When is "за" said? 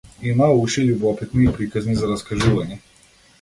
2.01-2.11